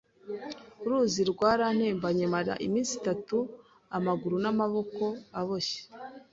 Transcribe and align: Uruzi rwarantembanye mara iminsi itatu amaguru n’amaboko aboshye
Uruzi 0.81 1.21
rwarantembanye 1.31 2.25
mara 2.33 2.53
iminsi 2.65 2.91
itatu 2.99 3.37
amaguru 3.97 4.35
n’amaboko 4.43 5.03
aboshye 5.39 5.81